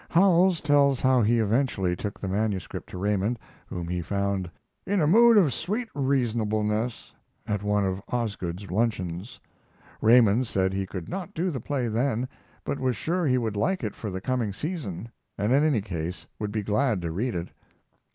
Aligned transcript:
Howells 0.09 0.61
tells 0.61 1.01
how 1.01 1.21
he 1.21 1.37
eventually 1.37 1.95
took 1.95 2.19
the 2.19 2.27
manuscript 2.27 2.89
to 2.89 2.97
Raymond, 2.97 3.37
whom 3.67 3.87
he 3.87 4.01
found 4.01 4.49
"in 4.83 4.99
a 4.99 5.05
mood 5.05 5.37
of 5.37 5.53
sweet 5.53 5.89
reasonableness" 5.93 7.13
at 7.45 7.61
one 7.61 7.85
of 7.85 8.01
Osgood's 8.07 8.71
luncheons. 8.71 9.39
Raymond 10.01 10.47
said 10.47 10.73
he 10.73 10.87
could 10.87 11.07
not 11.07 11.35
do 11.35 11.51
the 11.51 11.61
play 11.61 11.87
then, 11.87 12.27
but 12.63 12.79
was 12.79 12.95
sure 12.95 13.27
he 13.27 13.37
would 13.37 13.55
like 13.55 13.83
it 13.83 13.93
for 13.93 14.09
the 14.09 14.21
coming 14.21 14.53
season, 14.53 15.09
and 15.37 15.51
in 15.53 15.63
any 15.63 15.81
case 15.81 16.25
would 16.39 16.51
be 16.51 16.63
glad 16.63 16.99
to 17.03 17.11
read 17.11 17.35
it. 17.35 17.49